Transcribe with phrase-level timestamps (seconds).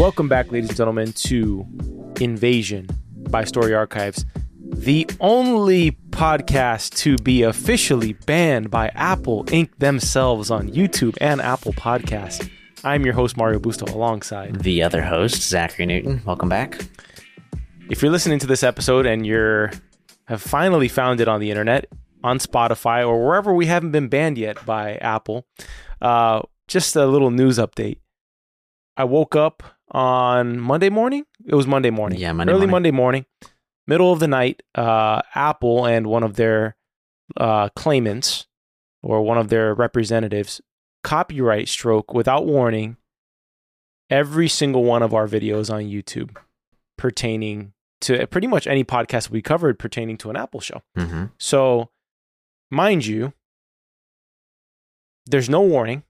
[0.00, 1.66] Welcome back, ladies and gentlemen, to
[2.20, 2.88] Invasion
[3.30, 4.26] by Story Archives,
[4.58, 9.70] the only podcast to be officially banned by Apple Inc.
[9.78, 12.50] themselves on YouTube and Apple Podcasts.
[12.82, 16.22] I'm your host, Mario Busto, alongside the other host, Zachary Newton.
[16.24, 16.80] Welcome back.
[17.90, 19.72] If you're listening to this episode and you're
[20.26, 21.86] have finally found it on the internet,
[22.22, 25.44] on Spotify, or wherever we haven't been banned yet by Apple,
[26.00, 27.98] uh, just a little news update.
[28.96, 31.24] I woke up on Monday morning.
[31.44, 32.20] It was Monday morning.
[32.20, 32.70] Yeah, Monday early morning.
[32.70, 33.26] Monday morning,
[33.88, 34.62] middle of the night.
[34.72, 36.76] Uh, Apple and one of their
[37.36, 38.46] uh, claimants
[39.02, 40.60] or one of their representatives
[41.02, 42.98] copyright stroke without warning
[44.08, 46.36] every single one of our videos on YouTube
[46.96, 47.72] pertaining
[48.02, 50.82] to pretty much any podcast we covered pertaining to an Apple show.
[50.96, 51.26] Mm-hmm.
[51.38, 51.90] So,
[52.70, 53.32] mind you,
[55.26, 56.04] there's no warning.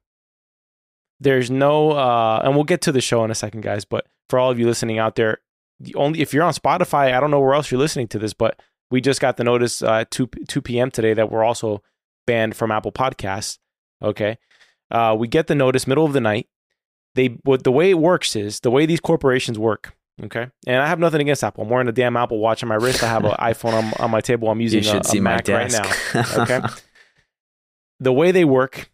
[1.19, 3.85] There's no, uh, and we'll get to the show in a second, guys.
[3.85, 5.39] But for all of you listening out there,
[5.79, 8.33] the only if you're on Spotify, I don't know where else you're listening to this,
[8.33, 10.91] but we just got the notice uh, at 2, 2 p.m.
[10.91, 11.83] today that we're also
[12.27, 13.59] banned from Apple Podcasts.
[14.03, 14.39] Okay.
[14.91, 16.49] Uh, we get the notice middle of the night.
[17.15, 19.95] They what the way it works is the way these corporations work.
[20.25, 21.65] Okay, and I have nothing against Apple.
[21.65, 23.03] I'm wearing a damn Apple Watch on my wrist.
[23.03, 24.51] I have an iPhone on, on my table.
[24.51, 26.43] I'm using You should a, a see my Mac right now.
[26.43, 26.61] Okay,
[28.01, 28.91] the way they work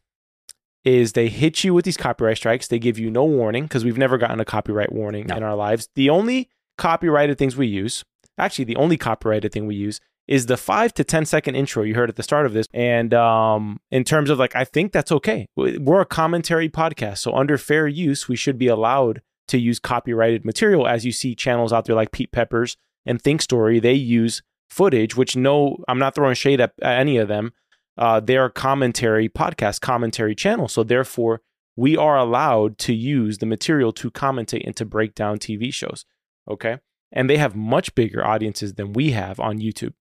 [0.85, 2.69] is they hit you with these copyright strikes.
[2.69, 5.37] They give you no warning because we've never gotten a copyright warning No.
[5.37, 5.89] in our lives.
[5.97, 8.05] The only copyrighted things we use,
[8.39, 11.95] actually, the only copyrighted thing we use is the five to ten second intro you
[11.95, 12.67] heard at the start of this.
[12.73, 15.47] And um, in terms of like, I think that's okay.
[15.57, 20.45] We're a commentary podcast, so under fair use, we should be allowed to use copyrighted
[20.45, 20.87] material.
[20.87, 25.17] As you see channels out there like Pete Peppers and Think Story, they use footage,
[25.17, 27.53] which no, I'm not throwing shade at, at any of them.
[27.97, 30.69] Uh, they're commentary podcast, commentary channel.
[30.69, 31.41] So therefore,
[31.77, 36.05] we are allowed to use the material to commentate and to break down TV shows.
[36.51, 36.79] Okay.
[37.13, 39.93] And they have much bigger audiences than we have on YouTube.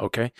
[0.00, 0.32] Okay.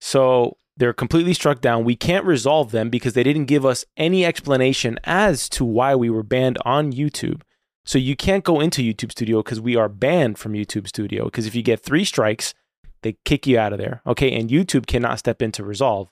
[0.00, 1.84] So they're completely struck down.
[1.84, 6.10] We can't resolve them because they didn't give us any explanation as to why we
[6.10, 7.42] were banned on YouTube.
[7.84, 11.24] So you can't go into YouTube Studio because we are banned from YouTube Studio.
[11.26, 12.54] Because if you get three strikes,
[13.02, 14.00] they kick you out of there.
[14.06, 14.32] Okay.
[14.32, 16.10] And YouTube cannot step in to resolve.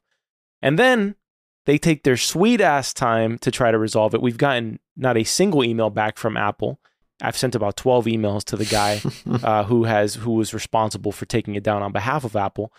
[0.60, 1.16] And then
[1.64, 4.22] they take their sweet ass time to try to resolve it.
[4.22, 6.78] We've gotten not a single email back from Apple.
[7.20, 9.00] I've sent about 12 emails to the guy
[9.46, 12.72] uh, who has who was responsible for taking it down on behalf of Apple,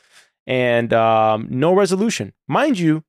[0.46, 2.34] and um, no resolution.
[2.48, 3.06] Mind you,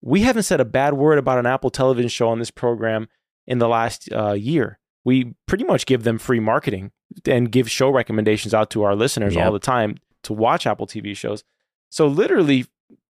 [0.00, 3.08] we haven't said a bad word about an Apple television show on this program
[3.46, 4.78] in the last uh, year.
[5.04, 6.92] We pretty much give them free marketing
[7.26, 9.46] and give show recommendations out to our listeners Yep.
[9.46, 11.42] all the time to watch Apple TV shows.
[11.90, 12.66] So literally,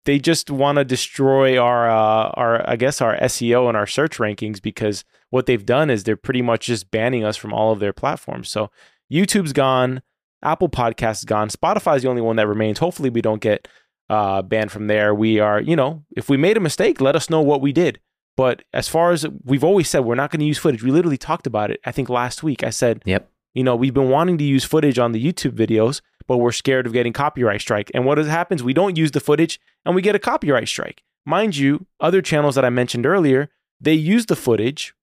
[0.06, 4.18] they just want to destroy our uh, our I guess our SEO and our search
[4.18, 7.80] rankings because what they've done is they're pretty much just banning us from all of
[7.80, 8.48] their platforms.
[8.48, 8.70] So
[9.12, 10.00] YouTube's gone,
[10.42, 12.78] Apple Podcast is gone, Spotify is the only one that remains.
[12.78, 13.68] Hopefully, we don't get
[14.08, 15.14] uh, banned from there.
[15.14, 18.00] We are, you know, if we made a mistake, let us know what we did.
[18.40, 20.82] But as far as we've always said, we're not going to use footage.
[20.82, 21.78] We literally talked about it.
[21.84, 23.28] I think last week I said, Yep.
[23.52, 26.86] you know, we've been wanting to use footage on the YouTube videos, but we're scared
[26.86, 27.90] of getting copyright strike.
[27.92, 28.62] And what happens?
[28.62, 31.02] We don't use the footage and we get a copyright strike.
[31.26, 34.94] Mind you, other channels that I mentioned earlier, they use the footage,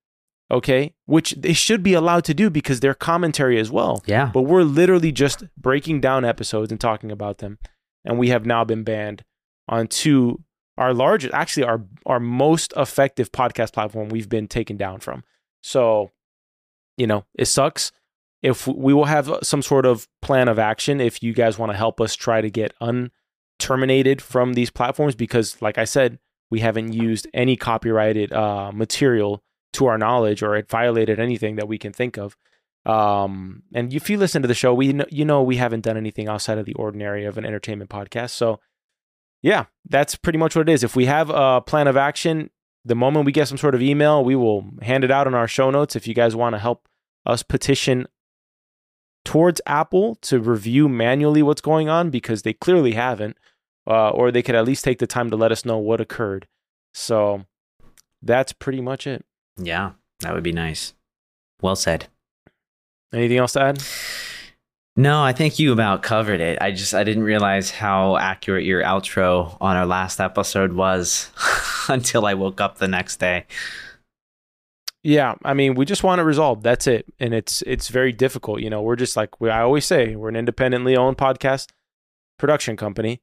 [0.50, 4.02] okay, which they should be allowed to do because they're commentary as well.
[4.08, 4.32] Yeah.
[4.34, 7.60] But we're literally just breaking down episodes and talking about them.
[8.04, 9.24] And we have now been banned
[9.70, 10.42] on two
[10.78, 15.24] our largest actually our our most effective podcast platform we've been taken down from.
[15.62, 16.12] So,
[16.98, 17.92] you know, it sucks.
[18.44, 21.78] If we will have some sort of plan of action if you guys want to
[21.78, 26.20] help us try to get unterminated from these platforms because like I said,
[26.50, 31.68] we haven't used any copyrighted uh, material to our knowledge or it violated anything that
[31.68, 32.38] we can think of.
[32.86, 35.98] Um, and if you listen to the show, we know, you know we haven't done
[35.98, 38.30] anything outside of the ordinary of an entertainment podcast.
[38.30, 38.60] So,
[39.42, 40.84] yeah, that's pretty much what it is.
[40.84, 42.50] If we have a plan of action,
[42.84, 45.48] the moment we get some sort of email, we will hand it out in our
[45.48, 45.96] show notes.
[45.96, 46.88] If you guys want to help
[47.26, 48.08] us petition
[49.26, 53.38] towards Apple to review manually what's going on because they clearly haven't,
[53.86, 56.48] uh, or they could at least take the time to let us know what occurred.
[56.94, 57.46] So
[58.22, 59.26] that's pretty much it.
[59.58, 59.92] Yeah,
[60.22, 60.94] that would be nice.
[61.62, 62.08] Well said.
[63.14, 63.84] Anything else to add?
[65.00, 66.58] No, I think you about covered it.
[66.60, 71.30] I just I didn't realize how accurate your outro on our last episode was
[71.88, 73.46] until I woke up the next day.
[75.04, 76.64] Yeah, I mean, we just want it resolved.
[76.64, 78.62] That's it, and it's it's very difficult.
[78.62, 81.70] You know, we're just like we, I always say, we're an independently owned podcast
[82.40, 83.22] production company,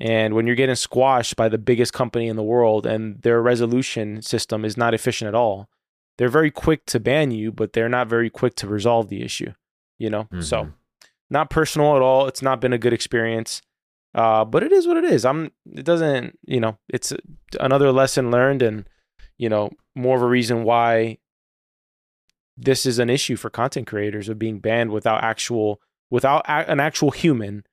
[0.00, 4.22] and when you're getting squashed by the biggest company in the world and their resolution
[4.22, 5.68] system is not efficient at all,
[6.16, 9.52] they're very quick to ban you, but they're not very quick to resolve the issue.
[9.98, 10.40] You know, mm-hmm.
[10.40, 10.70] so
[11.30, 12.26] not personal at all.
[12.26, 13.62] It's not been a good experience.
[14.14, 15.24] Uh, but it is what it is.
[15.24, 15.50] I'm.
[15.72, 16.38] It doesn't.
[16.46, 17.12] You know, it's
[17.58, 18.88] another lesson learned, and
[19.38, 21.18] you know, more of a reason why
[22.56, 25.80] this is an issue for content creators of being banned without actual,
[26.10, 27.64] without a, an actual human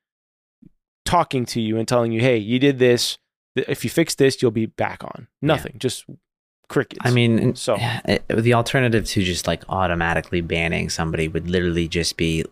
[1.04, 3.18] talking to you and telling you, "Hey, you did this.
[3.54, 5.74] If you fix this, you'll be back on." Nothing.
[5.74, 5.78] Yeah.
[5.78, 6.06] Just
[6.68, 7.02] crickets.
[7.04, 12.16] I mean, so it, the alternative to just like automatically banning somebody would literally just
[12.16, 12.44] be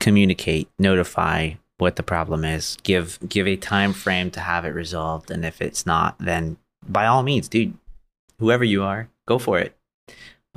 [0.00, 5.30] communicate, notify what the problem is, give give a time frame to have it resolved,
[5.30, 6.56] and if it's not, then
[6.86, 7.74] by all means, dude,
[8.38, 9.76] whoever you are, go for it.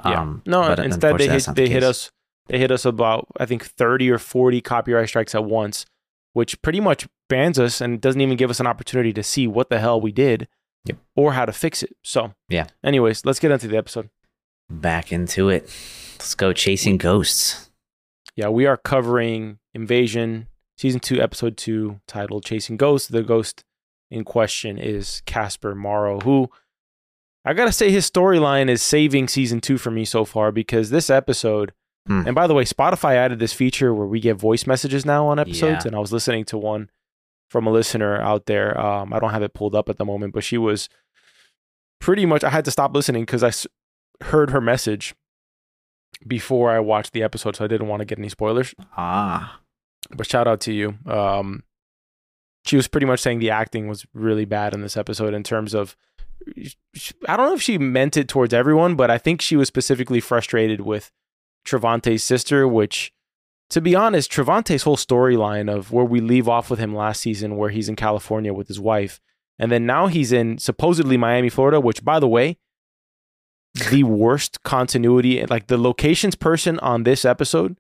[0.04, 0.22] Yeah.
[0.22, 2.12] Um, no, instead they hit, they the hit us
[2.48, 5.86] they hit us about I think thirty or forty copyright strikes at once,
[6.34, 9.70] which pretty much bans us and doesn't even give us an opportunity to see what
[9.70, 10.48] the hell we did
[10.86, 10.98] yep.
[11.16, 11.96] or how to fix it.
[12.04, 12.68] So yeah.
[12.84, 14.10] Anyways, let's get into the episode.
[14.70, 15.64] Back into it.
[16.14, 17.71] Let's go chasing ghosts
[18.36, 20.48] yeah, we are covering Invasion
[20.78, 23.64] season two, episode two, titled "Chasing Ghosts." The ghost
[24.10, 26.50] in question is Caspar Morrow, who
[27.44, 31.10] I gotta say his storyline is saving season two for me so far because this
[31.10, 31.74] episode.
[32.08, 32.24] Hmm.
[32.26, 35.38] And by the way, Spotify added this feature where we get voice messages now on
[35.38, 35.88] episodes, yeah.
[35.88, 36.90] and I was listening to one
[37.50, 38.80] from a listener out there.
[38.80, 40.90] Um, I don't have it pulled up at the moment, but she was
[42.00, 42.44] pretty much.
[42.44, 43.52] I had to stop listening because I
[44.26, 45.14] heard her message
[46.26, 48.74] before I watched the episode, so I didn't want to get any spoilers.
[48.96, 49.60] Ah.
[50.10, 50.96] But shout out to you.
[51.06, 51.64] Um,
[52.66, 55.74] she was pretty much saying the acting was really bad in this episode in terms
[55.74, 55.96] of.
[57.28, 60.20] I don't know if she meant it towards everyone, but I think she was specifically
[60.20, 61.12] frustrated with
[61.64, 63.14] Trevante's sister, which,
[63.70, 67.58] to be honest, Trevante's whole storyline of where we leave off with him last season,
[67.58, 69.20] where he's in California with his wife,
[69.60, 72.58] and then now he's in supposedly Miami, Florida, which, by the way,
[73.90, 75.46] the worst continuity.
[75.46, 77.78] Like the locations person on this episode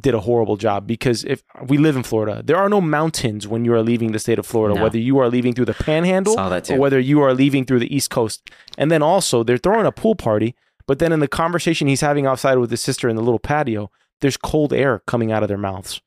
[0.00, 3.64] did a horrible job because if we live in Florida, there are no mountains when
[3.64, 4.82] you are leaving the state of Florida, no.
[4.82, 8.10] whether you are leaving through the panhandle or whether you are leaving through the East
[8.10, 8.48] Coast.
[8.76, 10.54] And then also, they're throwing a pool party,
[10.86, 13.90] but then in the conversation he's having outside with his sister in the little patio,
[14.20, 16.00] there's cold air coming out of their mouths.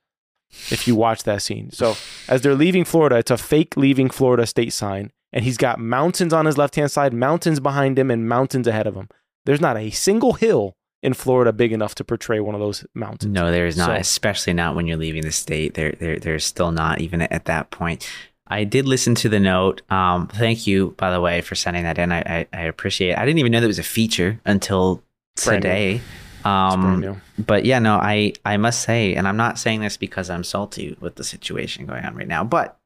[0.70, 1.72] If you watch that scene.
[1.72, 1.96] So,
[2.28, 6.34] as they're leaving Florida, it's a fake leaving Florida state sign and he's got mountains
[6.34, 9.10] on his left hand side, mountains behind him, and mountains ahead of him.
[9.46, 13.34] There's not a single hill in Florida big enough to portray one of those mountains.
[13.34, 15.74] No, there is not, so, especially not when you're leaving the state.
[15.74, 18.08] There, there, there's still not even at that point.
[18.48, 19.82] I did listen to the note.
[19.90, 22.12] Um, thank you, by the way, for sending that in.
[22.12, 23.18] I, I, I appreciate it.
[23.18, 25.02] I didn't even know that was a feature until
[25.36, 26.02] today.
[26.44, 30.44] Um, but yeah, no, I, I must say, and I'm not saying this because I'm
[30.44, 32.78] salty with the situation going on right now, but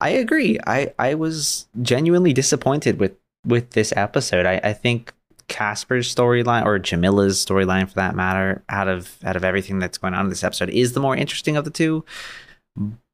[0.00, 0.58] I agree.
[0.66, 4.44] I, I was genuinely disappointed with, with this episode.
[4.46, 5.12] I, I think
[5.48, 10.14] Caspar's storyline or Jamila's storyline for that matter, out of out of everything that's going
[10.14, 12.04] on in this episode, is the more interesting of the two.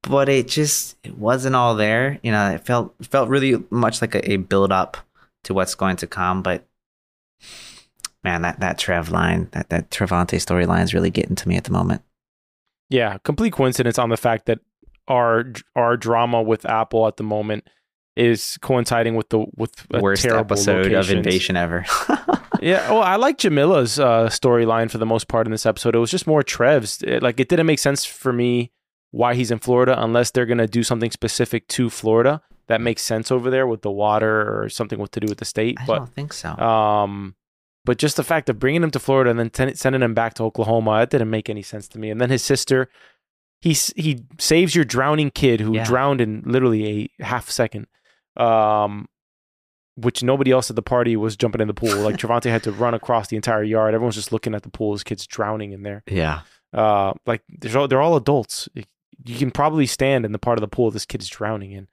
[0.03, 2.19] But it just it wasn't all there.
[2.23, 4.97] You know, it felt felt really much like a, a build up
[5.45, 6.43] to what's going to come.
[6.43, 6.67] But
[8.25, 11.65] man, that that Trev line, that that Trevante storyline is really getting to me at
[11.65, 12.03] the moment.
[12.89, 14.61] Yeah, complete coincidence on the fact that
[15.09, 17.68] our our drama with Apple at the moment
[18.16, 21.11] is coinciding with the with worst episode locations.
[21.11, 21.85] of Invasion ever.
[22.61, 25.94] yeah, well, I like Jamila's uh, storyline for the most part in this episode.
[25.94, 27.02] It was just more Trev's.
[27.02, 28.71] It, like it didn't make sense for me
[29.11, 33.30] why he's in Florida unless they're gonna do something specific to Florida that makes sense
[33.30, 35.78] over there with the water or something with to do with the state.
[35.80, 36.56] I but, don't think so.
[36.56, 37.35] Um,
[37.85, 40.35] but just the fact of bringing him to Florida and then ten- sending him back
[40.35, 42.11] to Oklahoma, that didn't make any sense to me.
[42.11, 42.88] And then his sister,
[43.62, 45.85] he he saves your drowning kid who yeah.
[45.85, 47.87] drowned in literally a half second.
[48.37, 49.09] Um,
[49.95, 51.95] which nobody else at the party was jumping in the pool.
[51.97, 53.95] Like Trevante had to run across the entire yard.
[53.95, 54.92] Everyone's just looking at the pool.
[54.92, 56.02] His kid's drowning in there.
[56.07, 56.40] Yeah.
[56.73, 58.69] Uh, like they're all, they're all adults.
[58.75, 61.88] You can probably stand in the part of the pool this kid's drowning in.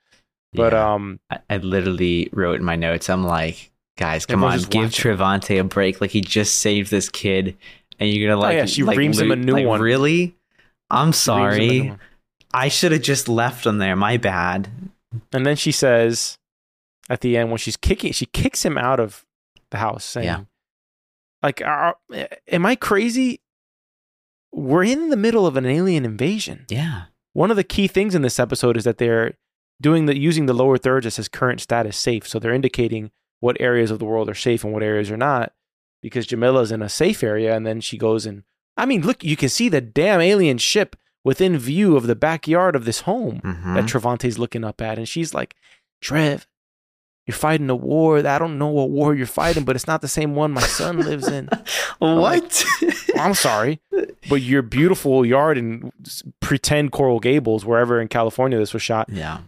[0.54, 0.94] But yeah.
[0.94, 3.10] um, I, I, literally wrote in my notes.
[3.10, 6.02] I'm like, guys, come on, give Trevante a break.
[6.02, 7.56] Like he just saved this kid,
[8.00, 9.80] and you're gonna like, oh, yeah, she like, reams him a new like, one.
[9.80, 10.36] Really?
[10.90, 11.98] I'm Reaves in the sorry.
[12.54, 13.96] I should have just left him there.
[13.96, 14.70] My bad.
[15.32, 16.38] And then she says
[17.10, 19.26] at the end when she's kicking, she kicks him out of
[19.72, 20.42] the house, saying, Yeah.
[21.44, 21.96] "Like, are,
[22.48, 23.42] am I crazy?
[24.52, 26.66] We're in the middle of an alien invasion.
[26.70, 27.04] Yeah.
[27.34, 29.36] One of the key things in this episode is that they're
[29.80, 32.28] doing the using the lower thirds as his current status safe.
[32.28, 35.54] So they're indicating what areas of the world are safe and what areas are not.
[36.02, 38.44] Because Jamila's in a safe area, and then she goes and
[38.80, 42.76] I mean, look, you can see the damn alien ship within view of the backyard
[42.76, 43.76] of this home Mhm.
[43.76, 45.56] that Trevante's looking up at, and she's like,
[46.02, 46.48] "Trev,
[47.28, 48.26] you're fighting a war.
[48.26, 50.98] I don't know what war you're fighting, but it's not the same one my son
[51.00, 51.50] lives in.
[52.00, 52.66] what?
[53.18, 53.82] I'm sorry,
[54.30, 55.92] but your beautiful yard in
[56.40, 59.40] pretend Coral Gables, wherever in California this was shot, yeah.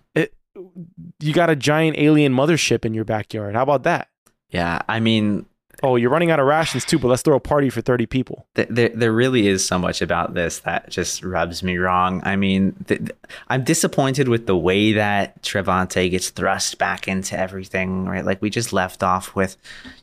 [1.19, 3.55] you got a giant alien mothership in your backyard.
[3.55, 4.09] How about that?
[4.49, 4.81] Yeah.
[4.89, 5.45] I mean,
[5.83, 8.45] Oh, you're running out of rations too, but let's throw a party for 30 people.
[8.53, 12.21] there there really is so much about this that just rubs me wrong.
[12.23, 13.11] I mean, th- th-
[13.47, 18.05] I'm disappointed with the way that Trevante gets thrust back into everything.
[18.05, 19.57] Right, like we just left off with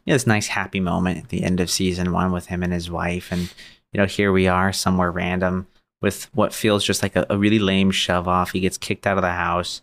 [0.04, 2.72] you know, this nice happy moment at the end of season one with him and
[2.72, 3.42] his wife, and
[3.92, 5.66] you know here we are somewhere random
[6.00, 8.52] with what feels just like a, a really lame shove off.
[8.52, 9.82] He gets kicked out of the house.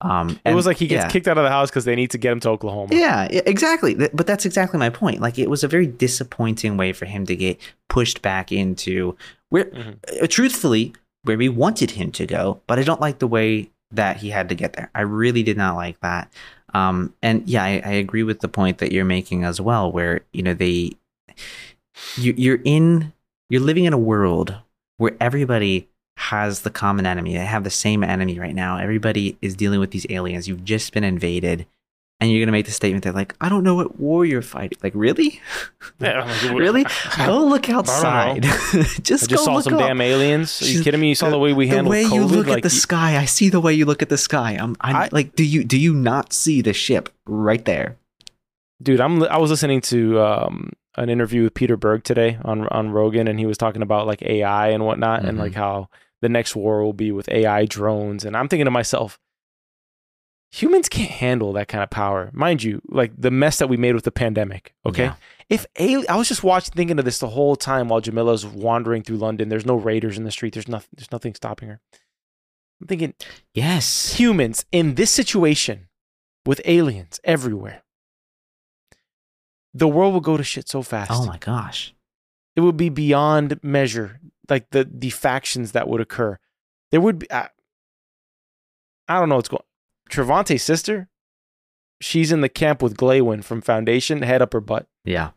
[0.00, 1.10] Um, It was like he gets yeah.
[1.10, 2.94] kicked out of the house because they need to get him to Oklahoma.
[2.94, 3.94] Yeah, exactly.
[3.94, 5.20] But that's exactly my point.
[5.20, 9.16] Like it was a very disappointing way for him to get pushed back into
[9.48, 10.22] where, Mhm.
[10.22, 10.92] uh, truthfully,
[11.24, 12.60] where we wanted him to go.
[12.68, 14.90] But I don't like the way that he had to get there.
[14.94, 16.32] I really did not like that.
[16.74, 20.20] Um, and yeah, I, I agree with the point that you're making as well, where
[20.32, 20.92] you know they,
[22.16, 23.12] you, you're in,
[23.48, 24.54] you're living in a world
[24.98, 27.32] where everybody has the common enemy.
[27.34, 28.76] They have the same enemy right now.
[28.78, 30.48] Everybody is dealing with these aliens.
[30.48, 31.66] You've just been invaded.
[32.20, 34.76] And you're gonna make the statement that like I don't know what war you're fighting.
[34.82, 35.40] Like really,
[36.00, 36.84] Yeah, really?
[37.16, 38.42] Go look outside.
[39.02, 39.78] just I just saw some up.
[39.78, 40.60] damn aliens.
[40.60, 41.10] Are you kidding me?
[41.10, 42.14] You saw the, way we handled the way COVID.
[42.14, 43.16] you look like, at the y- sky.
[43.18, 44.58] I see the way you look at the sky.
[44.60, 47.96] I'm, I'm I- like, do you do you not see the ship right there?
[48.82, 52.90] dude i'm i was listening to um an interview with peter berg today on on
[52.92, 55.40] rogan and he was talking about like ai and whatnot and Mhm.
[55.40, 55.88] like how
[56.22, 59.18] the next war will be with ai drones and i'm thinking to myself
[60.50, 63.94] humans can't handle that kind of power mind you like the mess that we made
[63.94, 65.14] with the pandemic okay Yeah.
[65.50, 69.02] if ali- i was just watching thinking of this the whole time while jamila's wandering
[69.02, 71.80] through london there's no raiders in the street there's nothing there's nothing stopping her
[72.80, 73.14] i'm thinking
[73.54, 74.14] Yes.
[74.14, 75.88] humans in this situation
[76.46, 77.82] with aliens everywhere,
[79.74, 81.10] the world will go to shit so fast.
[81.12, 81.94] Oh my gosh.
[82.56, 84.18] It would be beyond measure,
[84.48, 86.38] like the the factions that would occur.
[86.90, 87.30] There would be.
[87.32, 87.48] I,
[89.08, 89.62] I don't know what's going.
[90.10, 91.08] Trevante's sister,
[92.00, 94.86] she's in the camp with Glaywin from Foundation, head up her butt.
[95.04, 95.30] Yeah.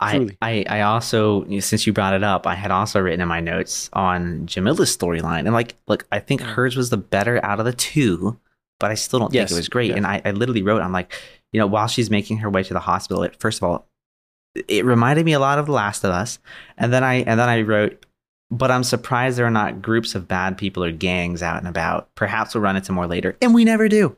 [0.00, 0.38] I, Truly.
[0.40, 3.90] I I also since you brought it up, I had also written in my notes
[3.92, 6.46] on Jamila's storyline, and like, look, I think Mm.
[6.54, 8.38] hers was the better out of the two,
[8.80, 9.88] but I still don't Yes, think it was great.
[9.88, 9.96] yes.
[9.98, 11.12] And I, I literally wrote, I'm like,
[11.52, 13.86] you know, while she's making her way to the hospital, it, first of all,
[14.68, 16.38] it reminded me a lot of The Last of Us,
[16.78, 18.03] and then I and then I wrote,
[18.58, 22.14] but I'm surprised there are not groups of bad people or gangs out and about.
[22.14, 24.16] Perhaps we'll run into more later, and we never do.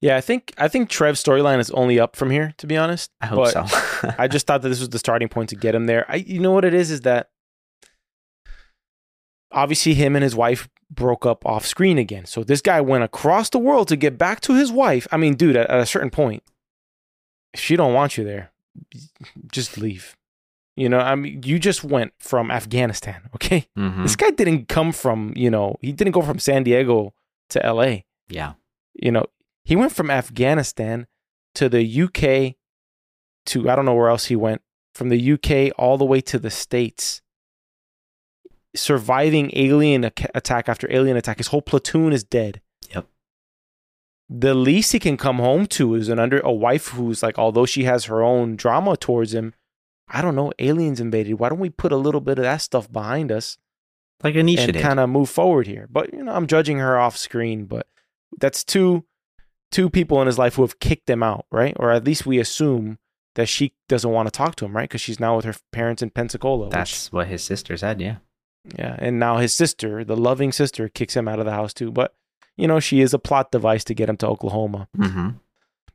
[0.00, 3.10] Yeah, I think I think Trev's storyline is only up from here, to be honest.
[3.20, 4.14] I hope But so.
[4.18, 6.06] I just thought that this was the starting point to get him there.
[6.08, 7.30] I, you know what it is, is that
[9.50, 12.26] obviously him and his wife broke up off screen again.
[12.26, 15.08] So this guy went across the world to get back to his wife.
[15.10, 16.42] I mean, dude, at, at a certain point,
[17.52, 18.52] if she don't want you there,
[19.50, 20.16] just leave.
[20.76, 23.66] You know, I mean, you just went from Afghanistan, okay?
[23.78, 24.02] Mhm.
[24.02, 27.14] This guy didn't come from, you know, he didn't go from San Diego
[27.50, 28.54] to LA Yeah.
[28.94, 29.26] you know,
[29.64, 31.06] he went from Afghanistan
[31.54, 32.56] to the UK
[33.46, 34.60] to I don't know where else he went,
[34.94, 37.22] from the UK all the way to the States.
[38.74, 41.38] Surviving alien ac- attack after alien attack.
[41.38, 42.60] His whole platoon is dead.
[42.94, 43.06] Yep.
[44.28, 47.64] The least he can come home to is an under a wife who's like, although
[47.64, 49.54] she has her own drama towards him,
[50.08, 51.34] I don't know, aliens invaded.
[51.34, 53.58] Why don't we put a little bit of that stuff behind us?
[54.22, 55.88] Like Aneesha and kind of move forward here.
[55.90, 57.86] But you know, I'm judging her off screen, but
[58.38, 59.04] that's two
[59.72, 61.74] two people in his life who have kicked him out, right?
[61.78, 62.98] Or at least we assume
[63.34, 64.88] that she doesn't want to talk to him, right?
[64.88, 66.66] Because she's now with her parents in Pensacola.
[66.66, 68.00] which- That's what his sister said.
[68.00, 68.16] Yeah.
[68.78, 71.90] yeah, and now his sister, the loving sister, kicks him out of the house too.
[71.90, 72.14] But
[72.56, 74.88] you know, she is a plot device to get him to Oklahoma.
[74.96, 75.28] Mm-hmm.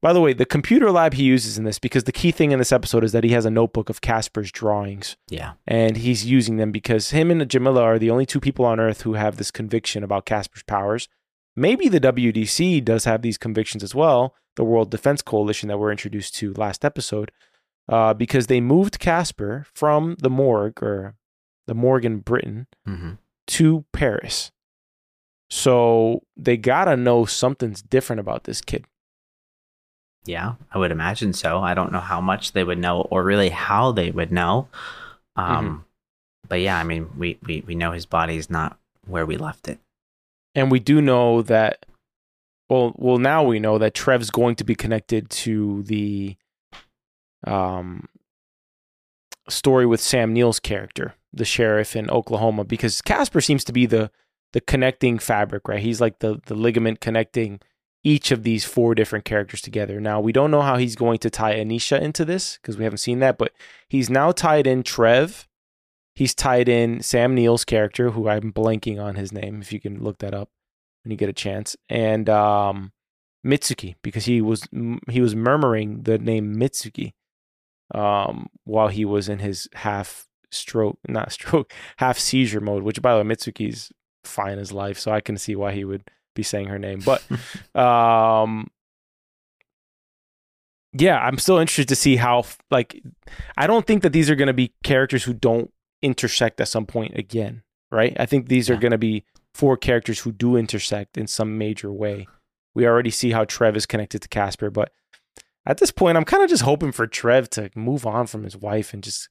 [0.02, 2.58] By the way, the computer lab he uses in this, because the key thing in
[2.60, 5.54] this episode is that he has a notebook of Caspar's drawings Yeah.
[5.68, 9.02] and he's using them because him and Jamila are the only two people on Earth
[9.02, 11.08] who have this conviction about Caspar's powers.
[11.56, 15.92] Maybe the WDC does have these convictions as well, the World Defense Coalition that we're
[15.92, 17.32] introduced to last episode,
[17.88, 21.14] uh, because they moved Caspar from the morgue or
[21.68, 23.12] the morgue in Britain Mm-hmm.
[23.48, 24.52] to Paris.
[25.50, 28.86] So they gotta know something's different about this kid.
[30.26, 31.60] Yeah, I would imagine so.
[31.60, 34.68] I don't know how much they would know or really how they would know.
[35.36, 35.86] Um,
[36.48, 39.68] But yeah, I mean, we, we, we know his body is not where we left
[39.68, 39.80] it.
[40.54, 41.86] And we do know that
[42.70, 46.36] well well now we know that Trev's going to be connected to the
[47.48, 48.08] um
[49.50, 54.12] story with Sam Neill's character, the sheriff in Oklahoma, because Caspar seems to be the
[54.54, 55.80] the connecting fabric, right?
[55.80, 57.60] He's like the the ligament connecting
[58.04, 60.00] each of these four different characters together.
[60.00, 62.98] Now we don't know how he's going to tie Aneesha into this because we haven't
[62.98, 63.54] seen that, but
[63.88, 65.48] he's now tied in Trev.
[66.16, 69.62] He's tied in Sam Neill's character, who I'm blanking on his name.
[69.62, 70.50] If you can look that up
[71.04, 72.92] when you get a chance, and um,
[73.46, 74.68] Mitsuki because he was
[75.10, 77.14] he was murmuring the name Mitsuki
[77.94, 82.84] um, while he was in his half stroke, not stroke, half seizure mode.
[82.84, 83.92] Which, by the way, Mitsuki's
[84.24, 86.04] fine as life, so I can see why he would
[86.36, 87.02] be saying her name.
[87.06, 87.24] But
[87.80, 88.70] um,
[90.94, 93.02] yeah, I'm still interested to see how like
[93.58, 95.72] I don't think that these are going to be characters who don't
[96.02, 98.16] intersect at some point again, right?
[98.20, 99.24] I think these are going to be
[99.54, 102.28] four characters who do intersect in some major way.
[102.74, 104.92] We already see how Trev is connected to Caspar, but
[105.66, 108.58] at this point, I'm kind of just hoping for Trev to move on from his
[108.58, 109.30] wife and just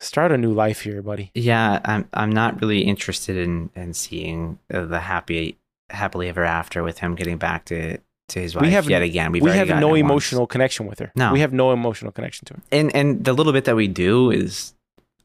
[0.00, 1.30] start a new life here, buddy.
[1.34, 5.58] Yeah, I'm I'm not really interested in in seeing uh, the happy
[5.90, 9.32] happily ever after with him getting back to to his wife We have- yet again.
[9.32, 10.10] We've we have no it once.
[10.12, 11.10] emotional connection with her.
[11.16, 11.32] No.
[11.32, 12.60] we have no emotional connection to her.
[12.70, 14.72] and and the little bit that we do is,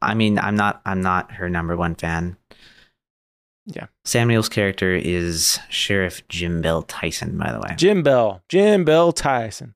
[0.02, 2.38] I mean, I'm not I'm not her number one fan.
[3.68, 3.88] Yeah.
[4.04, 7.74] Sam Neill's character is Sheriff Jim Bell Tyson, by the way.
[7.78, 9.74] Jim Bell, Jim Bell Tyson.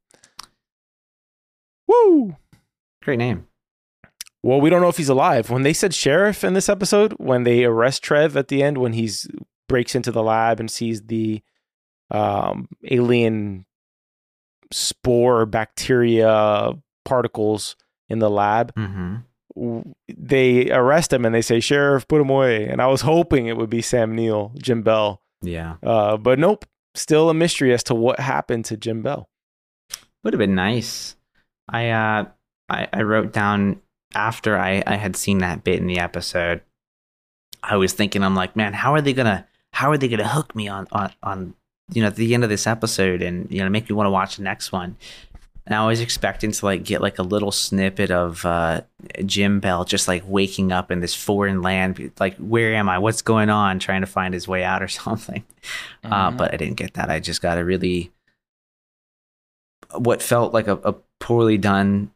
[1.87, 2.35] Woo!
[3.03, 3.47] Great name.
[4.43, 5.49] Well, we don't know if he's alive.
[5.49, 8.93] When they said sheriff in this episode, when they arrest Trev at the end, when
[8.93, 9.27] he's
[9.69, 11.41] breaks into the lab and sees the
[12.11, 13.65] um, alien
[14.71, 16.73] spore bacteria
[17.05, 17.75] particles
[18.09, 19.15] in the lab, hmm
[20.07, 23.57] they arrest him and they say, "Sheriff, put him away." And I was hoping it
[23.57, 26.65] would be Sam Neill, Jim Bell, Yeah, uh, but nope.
[26.95, 29.27] Still a mystery as to what happened to Jim Bell.
[30.23, 31.17] would have been nice.
[31.67, 32.25] I uh,
[32.69, 33.81] I, I wrote down
[34.15, 36.61] after I I had seen that bit in the episode.
[37.61, 39.45] I was thinking, I'm like, man, how are they gonna
[39.79, 41.53] how are they gonna hook me on on on
[41.93, 44.11] you know at the end of this episode and you know make me want to
[44.11, 44.95] watch the next one.
[45.65, 48.81] And I was expecting to like get like a little snippet of uh,
[49.25, 52.97] Jim Bell just like waking up in this foreign land, like where am I?
[52.97, 53.77] What's going on?
[53.77, 55.43] Trying to find his way out or something.
[56.03, 56.37] Uh, Mhm.
[56.37, 57.09] but I didn't get that.
[57.11, 58.11] I just got a really
[59.95, 62.11] what felt like a, a poorly done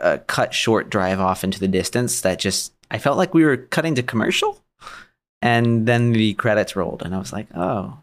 [0.00, 3.56] uh, cut short drive off into the distance that just I felt like we were
[3.56, 4.61] cutting to commercial
[5.42, 7.98] and then the credits rolled and I was like, oh,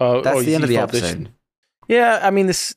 [0.00, 1.30] Oh, oh that's oh, the end of the episode.
[1.88, 2.74] Yeah, I mean this.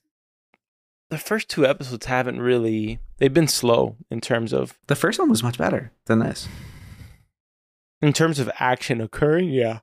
[1.10, 3.00] The first two episodes haven't really.
[3.18, 6.48] They've been slow in terms of The first one was much better than this.
[8.02, 9.50] in terms of action occurring.
[9.50, 9.80] Yeah,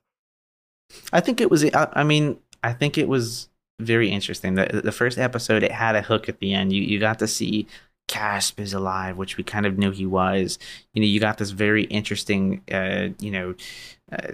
[1.13, 1.63] I think it was.
[1.63, 3.47] I, I mean, I think it was
[3.79, 4.55] very interesting.
[4.55, 6.73] The uh, the first episode it had a hook at the end.
[6.73, 7.67] You you got to see
[8.09, 10.59] Casp is alive, which we kind of knew he was.
[10.93, 13.55] You know, you got this very interesting, uh, you know,
[14.11, 14.33] uh,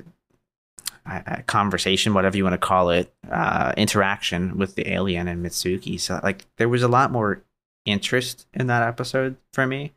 [1.05, 5.99] uh, conversation, whatever you want to call it, uh, interaction with the alien and Mitsuki.
[5.99, 7.43] So like, there was a lot more
[7.85, 9.93] interest in that episode for me.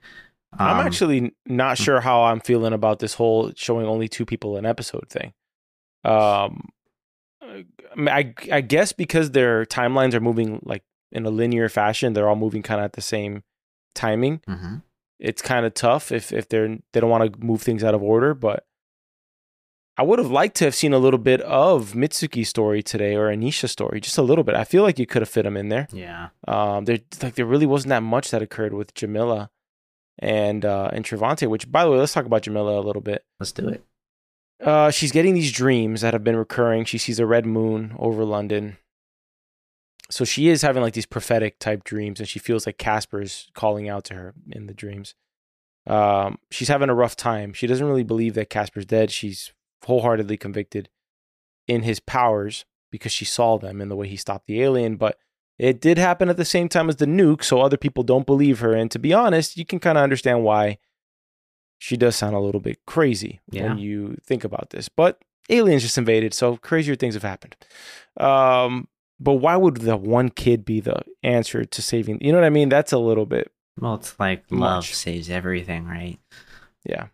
[0.58, 4.56] I'm Um, actually not sure how I'm feeling about this whole showing only two people
[4.56, 5.32] an episode thing.
[6.04, 6.68] Um,
[7.96, 12.36] I I guess because their timelines are moving like in a linear fashion, they're all
[12.36, 13.42] moving kind of at the same
[14.04, 14.36] timing.
[14.48, 14.82] mhm.
[15.28, 18.02] it's kind of tough if if they're they don't want to move things out of
[18.14, 18.58] order but
[19.96, 23.26] i would have liked to have seen a little bit of mitsuki's story today or
[23.28, 25.68] aneesha's story just a little bit i feel like you could have fit them in
[25.74, 26.28] there Yeah.
[26.46, 29.50] um there like there really wasn't that much that occurred with jamila
[30.20, 33.24] and uh and Trevante, which by the way let's talk about jamila a little bit
[33.40, 33.80] Let's do it.
[34.70, 38.24] uh she's getting these dreams that have been recurring she sees a red moon over
[38.24, 38.76] london
[40.10, 43.88] so she is having like these prophetic type dreams and she feels like caspar's calling
[43.88, 45.14] out to her in the dreams
[45.86, 49.52] um she's having a rough time she doesn't really believe that caspar's dead she's
[49.84, 50.88] wholeheartedly convicted
[51.66, 55.18] in his powers because she saw them in the way he stopped the alien but
[55.58, 58.60] it did happen at the same time as the nuke so other people don't believe
[58.60, 60.78] her and to be honest you can kind of understand why
[61.80, 63.68] she does sound a little bit crazy Yeah.
[63.68, 64.88] when you think about this.
[64.88, 67.54] But aliens just invaded, so crazier things have happened.
[68.16, 68.88] Um,
[69.20, 72.18] but why would the one kid be the answer to saving?
[72.20, 72.68] You know what I mean?
[72.68, 73.50] That's a little bit,
[73.80, 74.94] Well, it's like love Much.
[74.94, 76.18] saves everything, right?
[76.84, 77.06] yeah.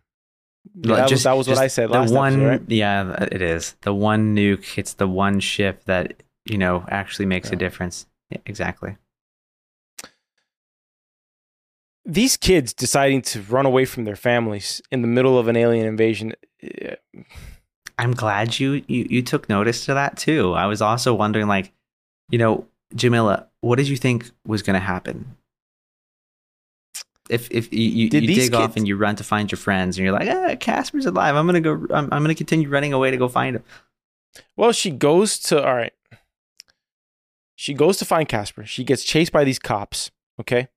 [0.81, 2.61] Yeah, that, was, that was what I said the one, episode, right?
[2.67, 4.77] Yeah, it is the one nuke.
[4.79, 8.07] It's the one ship that you know actually makes a difference.
[8.31, 8.97] Yeah, exactly.
[12.03, 15.85] These kids deciding to run away from their families in the middle of an alien
[15.85, 16.33] invasion.
[16.61, 16.95] eh,
[17.97, 20.53] I'm glad you you you took notice to that too.
[20.53, 21.71] I was also wondering, like,
[22.29, 25.35] you know, Jamila, what did you think was going to happen?
[27.29, 30.05] If if you, you, you dig off and you run to find your friends and
[30.05, 31.35] you're like, ah, Caspar's alive.
[31.35, 31.73] I'm gonna go.
[31.89, 33.63] I'm, I'm gonna continue running away to go find him.
[34.55, 35.93] Well, she goes to all right.
[37.55, 38.65] She goes to find Caspar.
[38.65, 40.11] She gets chased by these cops.
[40.39, 40.67] Okay,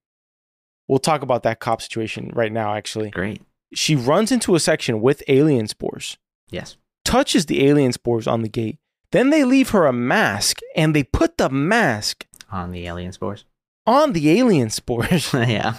[0.87, 2.74] we'll talk about that cop situation right now.
[2.74, 3.42] Actually, Great.
[3.74, 6.16] she runs into a section with alien spores.
[6.48, 6.78] Yes.
[7.04, 8.78] touches the alien spores on the gate.
[9.12, 13.44] Then they leave her a mask and they put the mask On the alien spores.
[13.86, 15.32] on the alien spores.
[15.34, 15.74] yeah.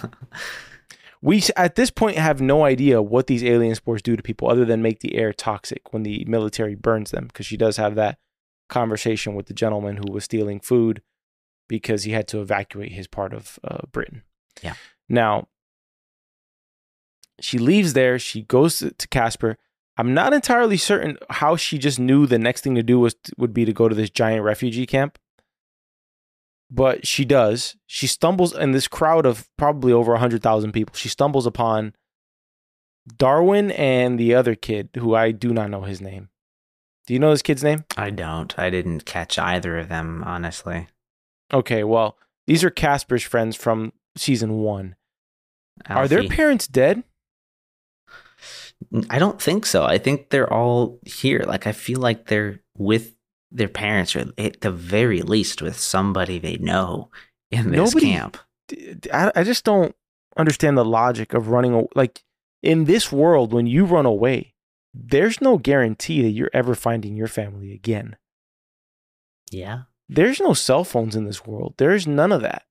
[1.22, 4.64] we at this point have no idea what these alien spores do to people other
[4.64, 8.18] than make the air toxic when the military burns them because she does have that
[8.68, 11.02] conversation with the gentleman who was stealing food
[11.68, 14.22] because he had to evacuate his part of uh, Britain.
[14.62, 14.74] Yeah.
[15.08, 15.46] Now
[17.40, 19.56] she leaves there, she goes to to Caspar.
[20.00, 23.52] I'm not entirely certain how she just knew the next thing to do was would
[23.52, 25.18] be to go to this giant refugee camp.
[26.70, 27.76] But she does.
[27.86, 30.94] She stumbles in this crowd of probably over 100,000 people.
[30.94, 31.94] She stumbles upon
[33.18, 36.30] Darwin and the other kid who I do not know his name.
[37.06, 37.84] Do you know this kid's name?
[37.98, 38.58] I don't.
[38.58, 40.88] I didn't catch either of them, honestly.
[41.52, 44.96] Okay, well, these are Caspar's friends from season 1.
[45.90, 47.04] Are their parents dead?
[49.10, 49.84] I don't think so.
[49.84, 51.44] I think they're all here.
[51.46, 53.14] Like I feel like they're with
[53.52, 57.10] their parents, or at the very least with somebody they know
[57.50, 58.36] in this Nobody- camp.
[59.12, 59.94] I just don't
[60.36, 62.22] understand the logic of running like
[62.62, 64.54] in this world when you run away
[64.94, 68.16] there's no guarantee that you're ever finding your family again
[69.50, 69.82] Yeah.
[70.08, 72.62] there's no cell phones in this world there's none of that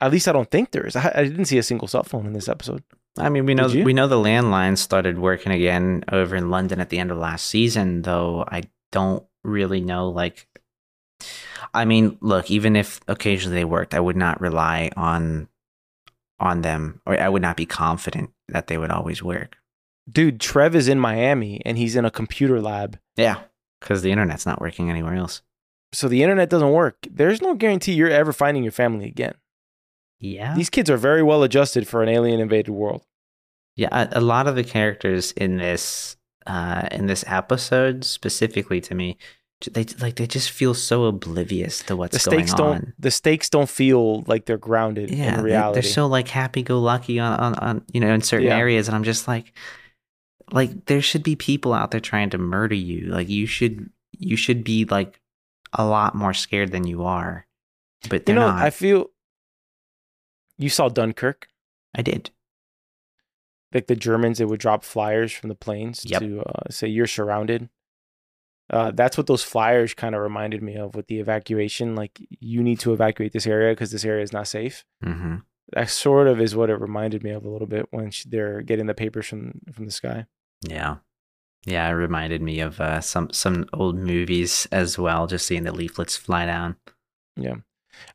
[0.00, 2.26] at least i don't think there is i, I didn't see a single cell phone
[2.26, 2.84] in this episode
[3.18, 6.90] I mean, we know we know the landline started working again over in London at
[6.90, 10.46] the end of last season, though I don't really know like
[11.72, 15.48] I mean, look, even if occasionally they worked, I would not rely on
[16.38, 19.56] on them or I would not be confident that they would always work.
[20.10, 23.38] dude trev is in miami and he's in a computer lab Yeah,
[23.80, 25.40] cuz the internet's not working anywhere else.
[25.92, 29.34] so the internet doesn't work there's no guarantee you're ever finding your family again
[30.18, 30.54] Yeah.
[30.54, 33.02] these kids are very well adjusted for an alien invaded world
[33.76, 38.94] Yeah, a, a lot of the characters in this uh in this episode specifically to
[38.94, 39.18] me
[39.72, 42.92] they like they just feel so oblivious to what's the stakes going don't on.
[42.98, 46.78] the stakes don't feel like they're grounded yeah, in reality They're so like happy go
[46.80, 48.58] lucky on, on on you know in certain Yeah.
[48.58, 49.52] areas, and I'm just like,
[50.52, 53.06] like there should be people out there trying to murder you.
[53.08, 55.20] Like you should you should be like
[55.72, 57.46] a lot more scared than you are,
[58.08, 58.62] but you they're know not.
[58.62, 59.10] i feel
[60.58, 61.48] you saw dunkirk
[61.94, 62.30] I did.
[63.74, 66.20] like the germans they would drop flyers from the planes Yep.
[66.22, 67.68] to uh, say you're surrounded
[68.68, 72.62] uh, that's what those flyers kind of reminded me of with the evacuation like you
[72.62, 75.36] need to evacuate this area because this area is not safe hmm
[75.72, 78.86] that sort of is what it reminded me of a little bit when they're getting
[78.86, 80.24] the papers from from the sky
[80.62, 80.98] Yeah,
[81.64, 81.88] yeah.
[81.88, 85.26] It reminded me of uh, some some old movies as well.
[85.26, 86.76] Just seeing the leaflets fly down.
[87.36, 87.56] Yeah.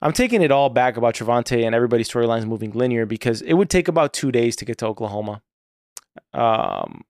[0.01, 3.69] I'm taking it all back about Trevante and everybody's storylines moving linear because it would
[3.69, 5.41] take about two days to get to Oklahoma.
[6.33, 7.03] Um,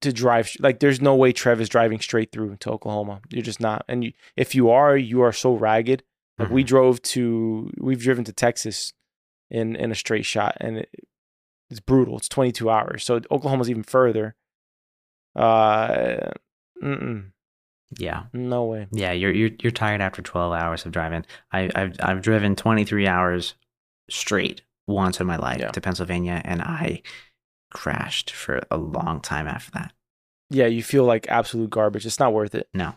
[0.00, 3.20] to drive, like, there's no way Trev is driving straight through to Oklahoma.
[3.30, 3.84] You're just not.
[3.88, 6.02] And you, if you are, you are so ragged.
[6.38, 8.92] Like, we drove to, we've driven to Texas
[9.48, 10.90] in, in a straight shot and it,
[11.70, 12.18] it's brutal.
[12.18, 13.04] It's 22 hours.
[13.04, 14.34] So Oklahoma's even further.
[15.34, 16.32] Uh,
[16.82, 17.30] mm-mm,
[17.98, 18.86] Yeah, no way.
[18.92, 19.12] yeah.
[19.12, 21.24] You're you're you're tired after twelve hours of driving.
[21.52, 23.54] I I've I've driven twenty three hours
[24.10, 25.70] straight once in my life Yeah.
[25.70, 27.02] to Pennsylvania, and I
[27.70, 29.92] crashed for a long time after that.
[30.50, 32.04] Yeah, you feel like absolute garbage.
[32.04, 32.68] It's not worth it.
[32.74, 32.94] No.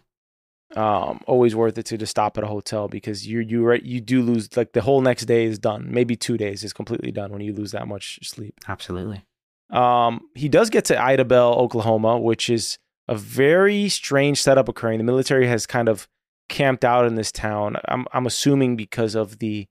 [0.76, 4.02] um, always worth it to just stop at a hotel because you you right you
[4.02, 5.88] do lose like the whole next day is done.
[5.90, 8.56] Maybe two days is completely done when you lose that much sleep.
[8.68, 9.24] Absolutely.
[9.70, 14.98] Um, he does get to Idabel, Oklahoma, which is a very strange setup occurring.
[14.98, 16.08] The military has kind of
[16.50, 17.78] camped out in this town.
[17.88, 19.68] I'm I'm assuming because of the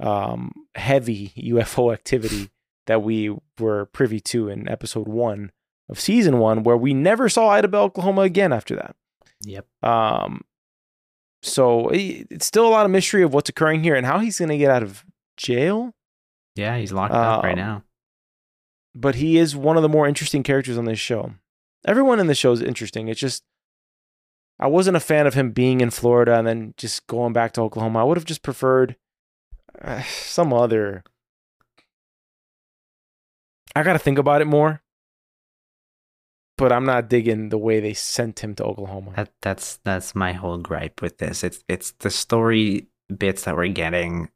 [0.00, 2.50] um, heavy UFO activity
[2.86, 5.52] that we were privy to in episode one
[5.88, 8.96] of season one, where we never saw Idabel, Oklahoma again after that.
[9.44, 9.66] Yep.
[9.82, 10.42] Um,
[11.42, 14.38] so it- it's still a lot of mystery of what's occurring here and how he's
[14.38, 15.04] going to get out of
[15.36, 15.92] jail.
[16.54, 17.84] Yeah, he's locked up right Um, now.
[18.94, 21.34] but he is one of the more interesting characters on this show.
[21.84, 23.08] Everyone in the show is interesting.
[23.08, 23.42] It's just
[24.58, 27.62] I wasn't a fan of him being in Florida and then just going back to
[27.62, 28.00] Oklahoma.
[28.00, 28.96] I would have just preferred
[29.80, 31.02] uh, some other.
[33.74, 34.82] I got to think about it more,
[36.56, 39.14] but I'm not digging the way they sent him to Oklahoma.
[39.16, 41.42] That that's that's my whole gripe with this.
[41.42, 42.86] It's it's the story
[43.18, 44.28] bits that we're getting,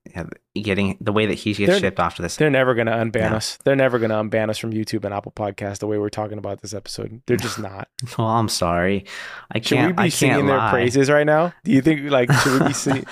[0.55, 2.37] getting the way that he gets They're- shipped off to this.
[2.37, 3.37] They're never going to unban No.
[3.37, 3.59] us.
[3.65, 6.39] They're never going to unban us from YouTube and Apple Podcast the way we're talking
[6.39, 7.23] about this episode.
[7.27, 7.89] They're just not.
[8.19, 9.05] Well, I'm sorry.
[9.51, 9.89] I can't.
[9.89, 11.53] we be I singing their praises right now?
[11.65, 13.07] Do you think like should we be singing?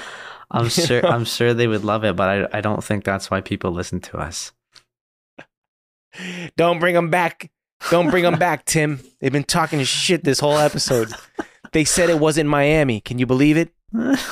[0.51, 1.05] I'm sure.
[1.05, 4.01] I'm sure they would love it, but I I don't think that's why people listen
[4.03, 4.53] to us.
[6.57, 7.51] Don't bring them back.
[7.91, 9.01] Don't bring them back, Tim.
[9.21, 11.13] They've been talking shit this whole episode.
[11.73, 13.01] They said it wasn't Miami.
[13.01, 13.73] Can you believe it?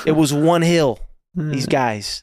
[0.07, 1.01] It was one hill.
[1.35, 2.23] These guys.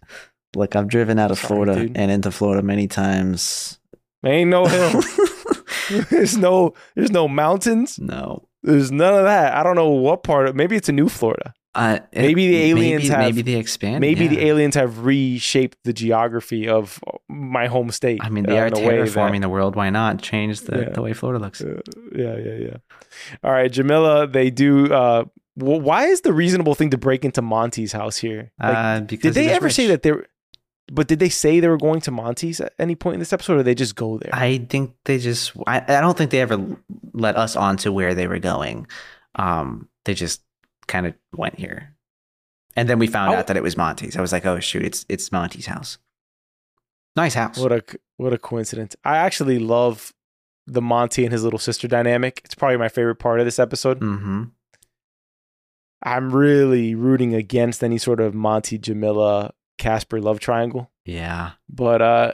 [0.56, 1.98] Look, I've driven out of Sorry, Florida dude.
[1.98, 3.80] and into Florida many times.
[4.24, 5.02] There ain't no hill.
[6.10, 7.98] there's no there's no mountains.
[8.00, 8.46] no.
[8.62, 9.54] There's none of that.
[9.56, 11.54] I don't know what part of maybe it's a new Florida.
[11.76, 14.02] Uh, it- Maybe the aliens maybe, have- maybe they expand.
[14.02, 18.20] Maybe the aliens have reshaped the geography of my home state.
[18.22, 19.76] I mean, uh, they are in a that- terraforming the world.
[19.78, 20.90] Why not change the, Yeah.
[20.90, 21.62] the way Florida looks?
[21.62, 21.80] Uh,
[22.14, 22.78] yeah, yeah, yeah.
[23.44, 24.92] All right, Jamila, they do.
[25.60, 28.52] Wh- why is the reasonable thing to break into Monty's house here?
[28.60, 30.28] Like, uh, because did they ever say that they were?
[30.92, 33.60] But did they say they were going to Monty's at any point in this episode,
[33.60, 34.34] or they just go there?
[34.34, 35.52] I think they just.
[35.68, 36.60] I, I don't think they ever
[37.14, 38.88] let us on to where they were going.
[39.36, 40.42] Um, they just
[40.88, 41.94] kind of went here,
[42.76, 43.38] and then we found Oh.
[43.38, 44.18] out that it was Monty's.
[44.18, 46.00] I was like, oh shoot, it's it's Monty's house.
[47.16, 47.60] Nice house.
[47.60, 47.84] what a
[48.18, 48.96] what a coincidence!
[49.04, 50.12] I actually love
[50.66, 52.42] the Monty and his little sister dynamic.
[52.46, 54.00] It's probably my favorite part of this episode.
[54.00, 54.44] mm-hmm.
[56.04, 60.92] I'm really rooting against any sort of Monty, Jamila, Caspar love triangle.
[61.06, 61.52] Yeah.
[61.70, 62.32] but uh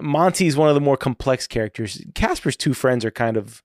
[0.00, 2.02] Monty's one of the more complex characters.
[2.14, 3.62] Casper's two friends are kind of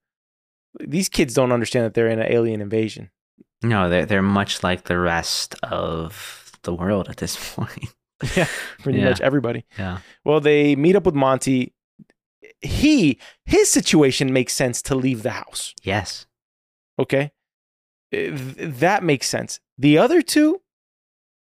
[0.79, 3.11] these kids don't understand that they're in an alien invasion.
[3.61, 7.93] No, they're they're much like the rest of the world at this point.
[8.37, 8.47] Yeah,
[8.79, 9.09] pretty Yeah.
[9.09, 9.65] much everybody.
[9.77, 9.97] yeah.
[10.23, 11.73] Well, they meet up with Monty.
[12.61, 15.73] He his situation makes sense to leave the house.
[15.83, 16.25] Yes.
[16.97, 17.31] Okay,
[18.13, 19.59] that makes sense.
[19.77, 20.61] The other two,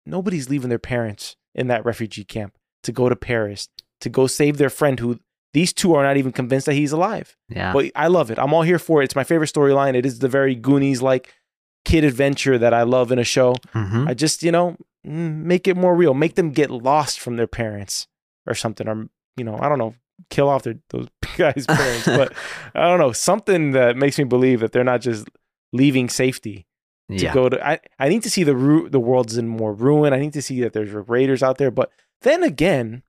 [0.07, 3.69] nobody's leaving their parents in that refugee camp to go to Paris
[4.01, 5.19] to go save their friend who
[5.53, 7.37] these two are not even convinced that he's alive.
[7.49, 7.73] Yeah.
[7.73, 8.39] But I love it.
[8.39, 9.05] I'm all here for it.
[9.05, 9.95] It's my favorite storyline.
[9.95, 11.33] It is the very Goonies like
[11.85, 13.55] kid adventure that I love in a show.
[13.73, 14.09] mm-hmm.
[14.09, 16.13] I just, you know, make it more real.
[16.13, 18.09] Make them get lost from their parents
[18.47, 18.89] or something.
[18.89, 19.95] Or, you know, I don't know,
[20.29, 22.07] kill off their those guys' parents.
[22.07, 22.33] but
[22.75, 25.29] I don't know, something that makes me believe that they're not just
[25.75, 26.67] leaving safety
[27.11, 27.35] to yeah.
[27.35, 27.67] go to.
[27.67, 30.15] I, I need to see the ru- the world's in more ruin.
[30.15, 31.71] I need to see that there's raiders out there.
[31.71, 31.91] But
[32.23, 33.03] then again,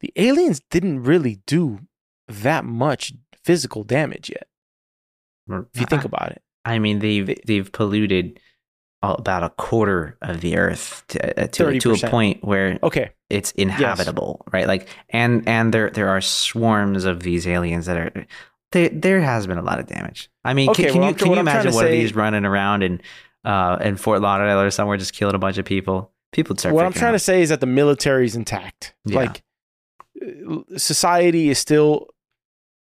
[0.00, 1.80] the aliens didn't really do
[2.28, 4.46] that much physical damage yet.
[5.74, 8.38] If you think about it, I mean, they've They- they've polluted
[9.02, 13.50] about a quarter of the earth to uh, to, to a point where okay, it's
[13.52, 14.66] inhabitable, right?
[14.66, 18.26] Like, and and there there are swarms of these aliens that are.
[18.74, 20.28] There, there has been a lot of damage.
[20.44, 22.14] I mean, Okay, can, can what you can what you I'm imagine one of these
[22.14, 23.00] running around in
[23.44, 26.10] uh in Fort Lauderdale or somewhere just killing a bunch of people?
[26.32, 26.74] People would start.
[26.74, 28.94] what I'm trying to say is that the military is intact.
[29.04, 29.16] Yeah.
[29.20, 29.42] Like
[30.20, 32.08] uh, society is still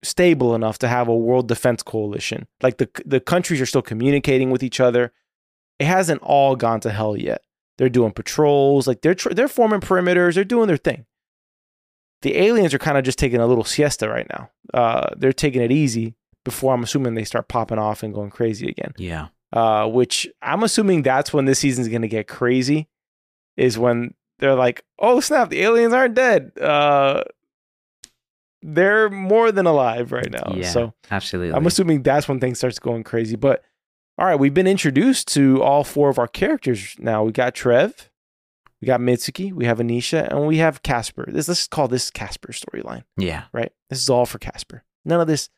[0.02, 2.46] stable enough to have a world defense coalition.
[2.62, 5.12] Like the the countries are still communicating with each other.
[5.78, 7.42] It hasn't all gone to hell yet.
[7.76, 11.04] They're doing patrols, like they're tr- they're forming perimeters, they're doing their thing.
[12.24, 14.50] The aliens are kind of just taking a little siesta right now.
[14.74, 18.68] Uh, they're taking it easy before I'm assuming they start popping off and going crazy
[18.68, 19.28] again Yeah.
[19.52, 22.88] uh, which I'm assuming that's when this season's going to get crazy,
[23.56, 26.50] is when they're like, oh snap, the aliens aren't dead.
[26.60, 27.22] Uh,
[28.62, 30.54] they're more than alive right now.
[30.56, 30.68] yeah.
[30.70, 31.54] So absolutely.
[31.54, 33.36] I'm assuming that's when things starts going crazy.
[33.36, 33.62] But
[34.18, 37.24] all right, we've been introduced to all four of our characters now.
[37.24, 38.10] We got Trev,
[38.84, 41.24] we got Mitsuki, we have Aneesha, and we have Caspar.
[41.26, 43.44] This let's call this Caspar storyline, yeah.
[43.50, 43.72] right?
[43.88, 44.84] This is all for Caspar.
[45.06, 45.48] None of this,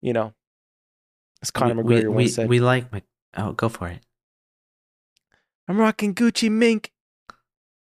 [0.00, 0.32] you know,
[1.42, 2.48] as Conor we, McGregor we, once we, said.
[2.48, 2.92] we like.
[2.92, 3.02] Mc-
[3.36, 3.98] Oh, go for it.
[5.66, 6.92] I'm rocking Gucci mink.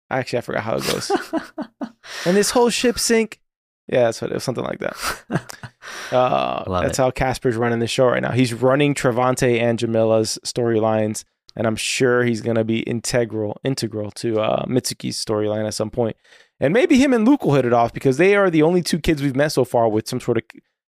[0.09, 1.11] Actually, I forgot how it goes.
[2.25, 3.41] and this whole ship sink.
[3.87, 5.61] Yeah, that's what it was, something like that.
[6.11, 7.01] Uh, that's it.
[7.01, 8.31] how Casper's running the show right now.
[8.31, 11.23] He's running Travante and Jamila's storylines,
[11.55, 16.15] and I'm sure he's gonna be integral, integral to uh, Mitsuki's storyline at some point.
[16.59, 18.99] And maybe him and Luke will hit it off because they are the only two
[18.99, 20.43] kids we've met so far with some sort of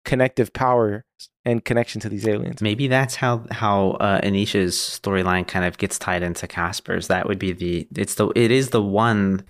[0.05, 1.05] connective power
[1.45, 2.63] and connection to these aliens.
[2.63, 7.09] Maybe that's how how uh, Aneesha's storyline kind of gets tied into Caspar's.
[7.09, 9.45] That would be the it's the it is the one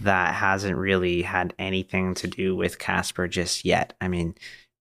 [0.00, 3.94] that hasn't really had anything to do with Caspar just yet.
[4.00, 4.34] I mean,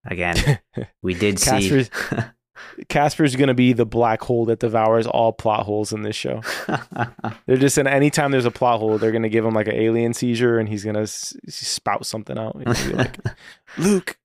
[0.06, 0.60] again,
[1.02, 1.88] we did see.
[2.56, 6.42] Caspar's- Caspar's gonna be the black hole that devours all plot holes in this show.
[7.46, 10.14] They're just in anytime there's a plot hole, they're gonna give him like an alien
[10.14, 12.56] seizure, and he's gonna s- spout something out.
[12.56, 13.18] Like,
[13.78, 14.18] Luke,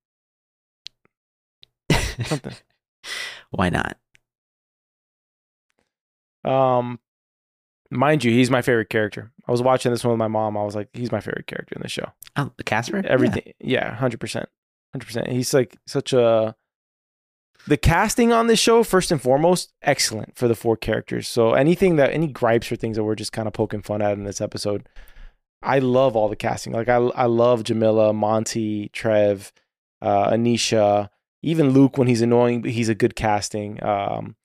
[2.25, 2.55] something.
[3.51, 3.97] Why not?
[6.45, 6.99] Um,
[7.91, 9.33] mind you, he's my favorite character.
[9.47, 10.57] I was watching this one with my mom.
[10.57, 12.12] I was like, he's my favorite character in the show.
[12.37, 13.03] Oh, Caspar?
[13.07, 14.49] Everything, yeah, hundred percent,
[14.93, 15.29] hundred percent.
[15.29, 16.55] He's like such a.
[17.66, 21.29] The casting on this show, first and foremost, excellent for the four characters.
[21.29, 24.12] So anything that any gripes or things that we're just kind of poking fun at
[24.12, 24.88] in this episode,
[25.62, 26.73] I love all the casting.
[26.73, 29.53] Like I, I love Jamila, Monty, Trev,
[30.01, 31.11] uh, Aneesha,
[31.42, 33.83] even Luke when he's annoying, but he's a good casting.
[33.85, 34.37] Um,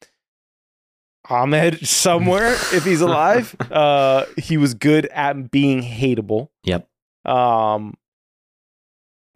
[1.30, 3.56] Ahmed somewhere if he's alive.
[3.72, 6.50] Uh, he was good at being hateable.
[6.64, 6.88] Yep.
[7.26, 7.96] Um,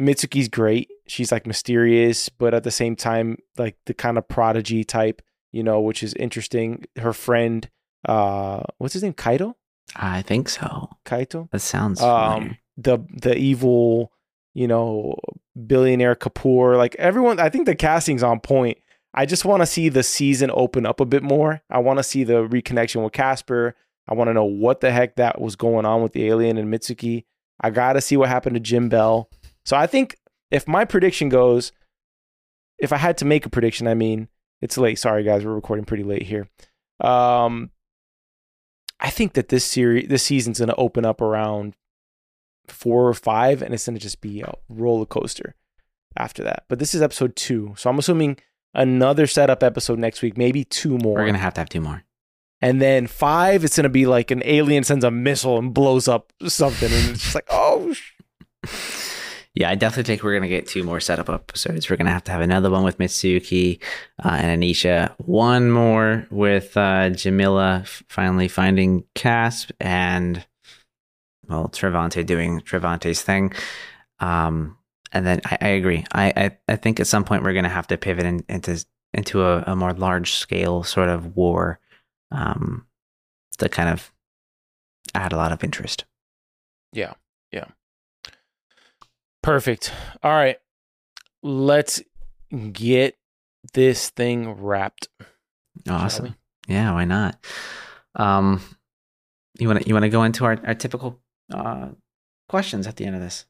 [0.01, 0.89] Mitsuki's great.
[1.07, 5.63] She's like mysterious, but at the same time, like the kind of prodigy type, you
[5.63, 6.85] know, which is interesting.
[6.97, 7.69] Her friend,
[8.07, 9.13] uh, what's his name?
[9.13, 9.53] Kaito.
[9.95, 10.89] I think so.
[11.05, 11.49] Kaito.
[11.51, 12.01] That sounds.
[12.01, 14.11] Um, the the evil,
[14.53, 15.15] you know,
[15.65, 16.77] billionaire Kapoor.
[16.77, 18.77] Like everyone, I think the casting's on point.
[19.13, 21.61] I just want to see the season open up a bit more.
[21.69, 23.75] I want to see the reconnection with Caspar.
[24.07, 26.71] I want to know what the heck that was going on with the alien and
[26.71, 27.25] Mitsuki.
[27.59, 29.29] I got to see what happened to Jim Bell.
[29.65, 30.17] So I think
[30.51, 31.71] if my prediction goes,
[32.77, 34.27] if I had to make a prediction, I mean,
[34.61, 34.99] it's late.
[34.99, 36.47] Sorry, guys, we're recording pretty late here.
[36.99, 37.71] Um,
[38.99, 41.75] I think that this series, this season's going to open up around
[42.67, 45.55] four or five, and it's going to just be a roller coaster
[46.17, 46.63] after that.
[46.67, 48.37] But this is episode two, so I'm assuming
[48.73, 51.15] another setup episode next week, maybe two more.
[51.15, 52.03] We're going to have to have two more.
[52.59, 56.33] And then five, it's gonna be like an alien sends a missile and blows up
[56.47, 57.93] something, and it's just like, oh,
[59.59, 61.89] Yeah, I definitely think we're going to get two more setup episodes.
[61.89, 63.81] We're going to have to have another one with Mitsuki
[64.23, 70.45] uh, and Aneesha, one more with uh, Jamila finally finding Casp, and,
[71.47, 73.51] well, Trevante doing Trevante's thing.
[74.19, 74.77] Um,
[75.11, 76.05] and then I, I agree.
[76.11, 78.85] I, I, I think at some point we're going to have to pivot in, into
[79.15, 81.79] into a, a more large scale sort of war
[82.29, 82.85] um,
[83.57, 84.11] to kind of
[85.15, 86.05] add a lot of interest.
[89.47, 89.93] Perfect.
[90.23, 90.57] All right,
[91.41, 92.01] let's
[92.73, 93.15] get
[93.73, 95.07] this thing wrapped.
[95.89, 96.35] Awesome.
[96.67, 97.37] Yeah, why not?
[98.15, 98.59] Um,
[99.57, 101.21] you want to you want to go into our, our typical
[101.53, 101.89] uh,
[102.49, 103.45] questions at the end of this?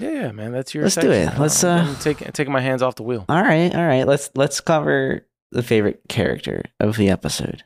[0.00, 0.82] Yeah, yeah, man, that's your.
[0.82, 1.38] Let's do it.
[1.38, 3.24] Let's, I'm uh, taking taking my hands off the wheel.
[3.28, 4.04] All right, all right.
[4.04, 7.62] Let's let's cover the favorite character of the episode.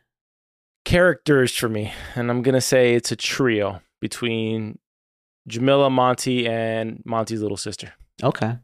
[0.85, 4.79] Characters for me, and I'm gonna say it's a trio between
[5.46, 7.92] Jamila, Monty, and Monty's little sister.
[8.22, 8.59] Okay.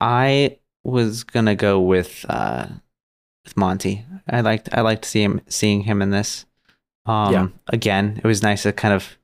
[0.00, 2.66] I was gonna go with uh
[3.44, 4.04] with Monty.
[4.28, 6.46] I liked I liked seeing him seeing him in this.
[7.06, 7.48] Um Yeah.
[7.68, 9.18] again, it was nice to kind of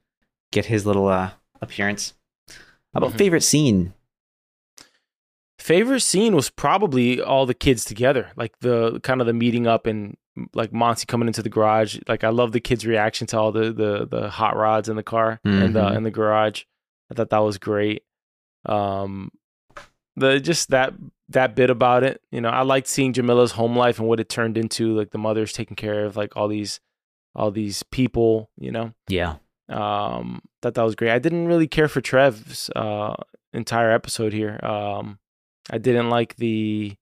[0.53, 2.15] get his little uh appearance.
[2.93, 3.19] How about Mhm.
[3.19, 3.95] favorite scene?
[5.59, 9.87] Favorite scene was probably all the kids together, like the kind of the meeting up
[9.87, 10.17] and
[10.55, 11.99] like Monty coming into the garage.
[12.09, 15.03] Like I love the kids' reaction to all the the the hot rods in the
[15.03, 15.97] car and uh, Mhm.
[15.97, 16.63] in the garage.
[17.11, 18.05] I thought that was great.
[18.67, 19.31] Um,
[20.17, 20.95] the just that
[21.29, 24.29] that bit about it, you know, I liked seeing Jamila's home life and what it
[24.29, 24.97] turned into.
[24.97, 26.81] Like the mother's taking care of like all these
[27.35, 28.93] all these people, you know.
[29.09, 29.37] Yeah.
[29.69, 31.13] Um, thought that was great.
[31.13, 33.15] I didn't really care for Trev's uh
[33.53, 34.59] entire episode here.
[34.65, 35.19] Um,
[35.71, 36.97] I didn't like the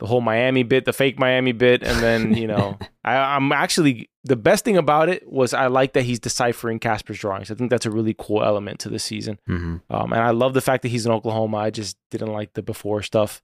[0.00, 4.10] the whole Miami bit, the fake Miami bit, and then you know, I, I'm actually
[4.24, 7.50] the best thing about it was I like that he's deciphering Caspar's drawings.
[7.50, 9.38] I think that's a really cool element to the season.
[9.46, 11.58] hmm Um, and I love the fact that he's in Oklahoma.
[11.58, 13.42] I just didn't like the before stuff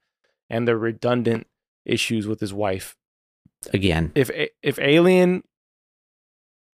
[0.50, 1.46] and the redundant
[1.84, 2.96] issues with his wife.
[3.72, 4.12] Again.
[4.14, 4.30] If
[4.62, 5.44] if Alien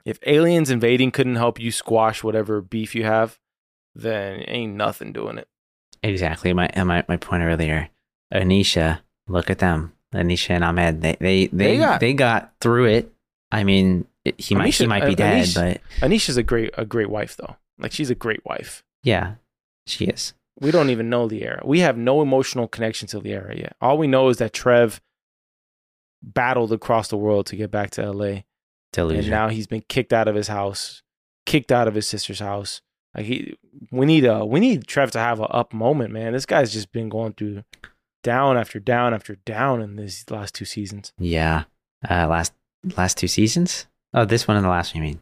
[0.04, 3.38] if aliens invading couldn't help you squash whatever beef you have,
[3.94, 5.48] then ain't nothing doing it.
[6.02, 6.52] Exactly.
[6.52, 7.88] My my, my point earlier.
[8.32, 9.92] Aneesha, look at them.
[10.12, 11.00] Aneesha and Ahmed.
[11.00, 13.12] They they they, They they got- got, through it.
[13.50, 16.70] I mean, it, he might he might be uh, dead, Anish- but Aneesha's a great
[16.76, 17.56] a great wife though.
[17.78, 18.84] Like she's a great wife.
[19.02, 19.34] yeah,
[19.86, 20.34] she is.
[20.60, 21.64] We don't even know Liera.
[21.64, 23.74] We have no emotional connection to Liera yet.
[23.80, 25.00] All we know is that Trev
[26.22, 28.42] battled across the world to get back to LA.
[28.96, 31.02] And now he's been kicked out of his house,
[31.46, 32.80] kicked out of his sister's house.
[33.16, 33.56] Like he,
[33.90, 36.32] we need a, we need Trev to have a up moment, man.
[36.34, 37.64] This guy's just been going through
[38.22, 41.12] down after down after down in these last two seasons.
[41.18, 41.64] yeah.
[42.08, 42.52] Uh, last
[42.96, 43.86] last two seasons.
[44.12, 45.04] Oh, this one and the last one.
[45.04, 45.20] You mean?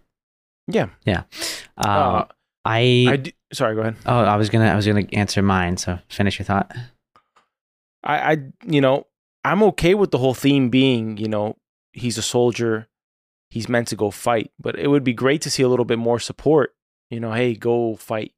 [0.66, 0.88] Yeah.
[1.04, 1.24] Yeah.
[1.76, 2.24] Um, uh,
[2.64, 3.96] I, I d- sorry, go ahead.
[4.06, 5.76] oh, I was gonna I was gonna answer mine.
[5.76, 6.74] So finish your thought.
[8.02, 8.36] I, I,
[8.66, 9.06] you know,
[9.44, 11.56] I'm okay with the whole theme being, you know,
[11.92, 12.88] he's a soldier,
[13.50, 15.98] he's meant to go fight, but it would be great to see a little bit
[15.98, 16.74] more support.
[17.10, 18.32] You know, hey, go fight.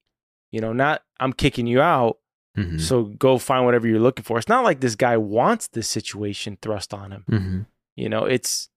[0.51, 2.19] You know, not I'm kicking you out,
[2.57, 2.81] Mhm.
[2.81, 4.37] so go find whatever you're looking for.
[4.39, 7.25] It's not like this guy wants this situation thrust on him.
[7.31, 7.67] Mhm.
[7.97, 8.69] You know, it's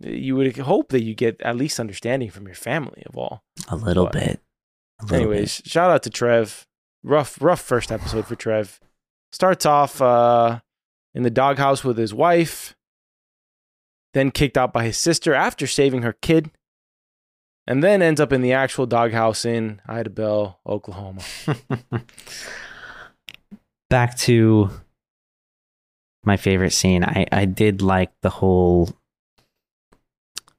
[0.00, 3.44] you would hope that you get at least understanding from your family of all.
[3.68, 4.40] A little But- bit.
[5.00, 6.66] A little Anyways, shout out to Trev.
[7.02, 8.80] Rough, rough first episode for Trev.
[9.32, 10.60] Starts off uh,
[11.14, 12.74] in the doghouse with his wife,
[14.14, 16.50] then kicked out by his sister after saving her kid,
[17.66, 21.22] and then ends up in the actual doghouse in Idabel, Oklahoma.
[23.90, 24.70] Back to
[26.24, 27.04] my favorite scene.
[27.04, 28.90] I I did like the whole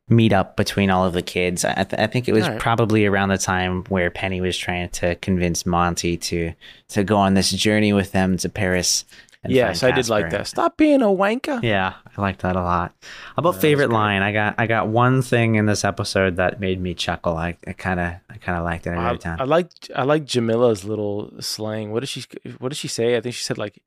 [0.10, 1.66] meetup between all of the kids.
[1.66, 2.60] I, th- I think it was Alright.
[2.60, 6.54] probably around the time where Penny was trying to convince Monty to
[6.90, 9.06] to go on this journey with them to Paris.
[9.48, 10.48] Yes, I did like that.
[10.48, 11.62] Stop being a wanker.
[11.64, 12.94] Yeah, I liked that a lot.
[13.02, 14.22] How about favorite line?
[14.22, 17.36] I got I got one thing in this episode that made me chuckle.
[17.38, 19.40] I kind of I kind of liked it every I, time.
[19.40, 21.92] I like I like Jamila's little slang.
[21.92, 22.24] What did she
[22.60, 23.18] What did she say?
[23.18, 23.82] I think she said like,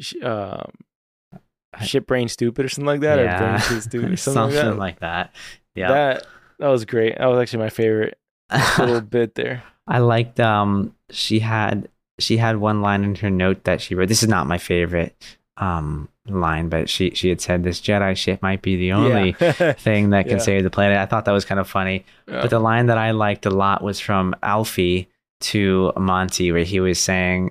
[0.00, 0.70] sh- um,
[1.82, 5.16] shit brain stupid or something like that, or brain shit stupid something, something like that.
[5.18, 5.34] like that.
[5.74, 5.88] Yeah.
[5.88, 6.26] That
[6.58, 7.18] that was great.
[7.18, 8.18] That was actually my favorite
[8.78, 9.62] little bit there.
[9.86, 11.88] I liked um she had
[12.18, 14.08] she had one line in her note that she wrote.
[14.08, 15.14] This is not my favorite
[15.56, 19.72] um line, but she she had said this Jedi ship might be the only Yeah.
[19.72, 20.42] thing that can Yeah.
[20.42, 20.98] save the planet.
[20.98, 22.04] I thought that was kind of funny.
[22.28, 22.42] Yeah.
[22.42, 25.08] But the line that I liked a lot was from Alfie
[25.40, 27.50] to Monty, where he was saying,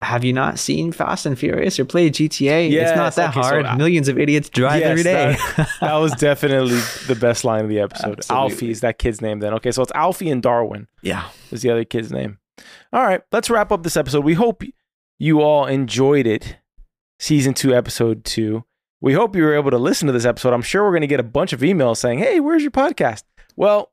[0.00, 2.70] Have you not seen Fast and Furious or played GTA?
[2.70, 3.66] it's not that okay, so hard.
[3.66, 5.36] I- Millions of idiots drive Yes, every day.
[5.80, 6.78] that was definitely
[7.08, 8.18] the best line of the episode.
[8.18, 8.36] Absolutely.
[8.54, 9.52] Alfie is that kid's name then.
[9.54, 11.28] Okay, so it's Alfie and Darwin yeah.
[11.50, 12.38] is the other kid's name.
[12.92, 14.24] All right, let's wrap up this episode.
[14.24, 14.62] We hope
[15.18, 16.56] you all enjoyed it.
[17.18, 18.64] Season two, episode two.
[19.00, 20.54] We hope you were able to listen to this episode.
[20.54, 23.24] I'm sure we're going to get a bunch of emails saying, "Hey, where's your podcast?"
[23.56, 23.92] Well,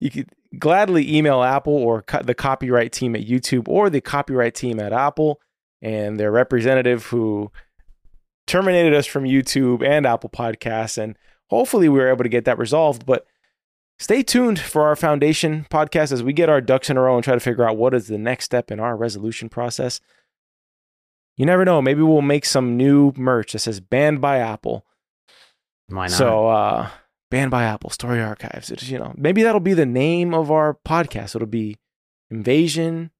[0.00, 4.80] you could gladly email Apple or the copyright team at YouTube or the copyright team
[4.80, 5.40] at Apple
[5.82, 7.50] and their representative who
[8.46, 10.96] terminated us from YouTube and Apple Podcasts.
[10.96, 11.18] And
[11.50, 13.04] hopefully, we were able to get that resolved.
[13.04, 13.26] But
[14.02, 17.24] stay tuned for our foundation podcast as we get our ducks in a row and
[17.24, 20.00] try to figure out what is the next step in our resolution process.
[21.36, 21.80] You never know.
[21.80, 24.84] Maybe we'll make some new merch that says banned by Apple.
[25.88, 26.10] Why not?
[26.10, 26.90] So, uh,
[27.30, 28.70] banned by Apple Story Archives.
[28.70, 31.34] It's, you know, maybe that'll be the name of our podcast.
[31.34, 31.78] It'll be
[32.30, 33.10] Invasion,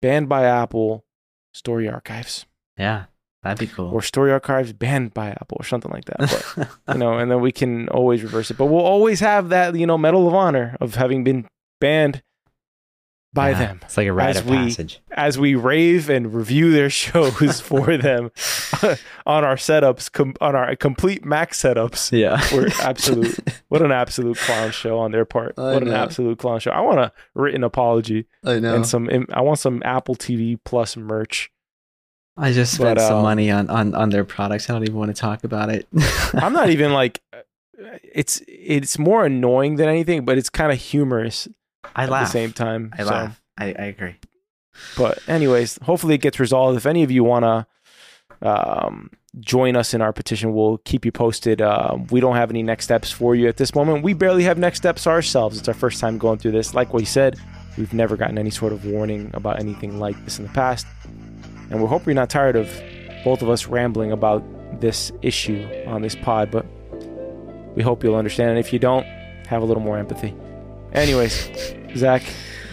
[0.00, 1.04] Banned by Apple,
[1.52, 3.04] Story Archives, yeah,
[3.42, 3.90] that'd be cool.
[3.92, 6.46] or Story Archives Banned by Apple, or something like that.
[6.56, 8.56] But, you know, and then we can always reverse it.
[8.56, 11.46] But we'll always have that, you know, Medal of Honor of having been
[11.80, 12.22] banned
[13.34, 15.00] by Yeah, them It's like a rite as of we- passage.
[15.10, 18.30] as we rave and review their shows for them
[19.26, 22.12] on our setups, com- on our complete Mac setups.
[22.12, 22.38] Yeah.
[22.54, 23.38] We're absolute.
[23.68, 25.54] What an absolute clown show on their part.
[25.58, 26.72] I what an absolute clown show.
[26.72, 28.74] I want a written apology I know.
[28.74, 29.08] and some.
[29.32, 31.50] I want some Apple TV Plus merch.
[32.36, 34.68] I just But, spent some um, money on, on on their products.
[34.68, 35.86] I don't even want to talk about it.
[36.34, 37.20] I'm not even like.
[38.02, 41.48] It's it's more annoying than anything, but it's kind of humorous
[41.96, 42.92] I laugh at the same time.
[42.96, 43.10] I so.
[43.10, 43.42] laugh.
[43.58, 44.16] I, I agree.
[44.96, 46.76] But anyways, hopefully it gets resolved.
[46.76, 47.66] If any of you want to
[48.48, 49.10] um,
[49.40, 51.60] join us in our petition, we'll keep you posted.
[51.60, 54.02] Uh, we don't have any next steps for you at this moment.
[54.02, 55.58] We barely have next steps ourselves.
[55.58, 56.74] It's our first time going through this.
[56.74, 57.38] Like we said,
[57.76, 60.86] we've never gotten any sort of warning about anything like this in the past.
[61.72, 62.70] And we hope you're not tired of
[63.24, 64.44] both of us rambling about
[64.80, 66.66] this issue on this pod, but
[67.74, 68.50] we hope you'll understand.
[68.50, 69.06] And if you don't,
[69.46, 70.34] have a little more empathy.
[70.92, 71.50] Anyways,
[71.96, 72.22] Zach,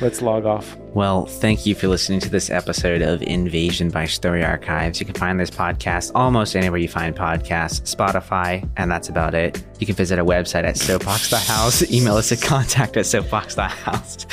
[0.01, 0.77] let's log off.
[0.93, 4.99] Well, thank you for listening to this episode of Invasion by Story Archives.
[4.99, 9.63] You can find this podcast almost anywhere you find podcasts, Spotify, and that's about it.
[9.79, 14.25] You can visit our website at soapbox.house, email us at contact at soapbox.house.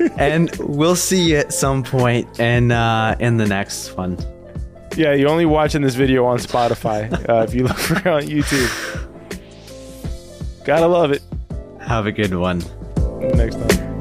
[0.18, 4.18] and we'll see you at some point in, uh, in the next one.
[4.96, 7.12] Yeah, you're only watching this video on Spotify.
[7.28, 9.38] uh, if you look for it on YouTube,
[10.64, 11.22] gotta love it.
[11.80, 12.58] Have a good one.
[13.20, 13.91] Next time.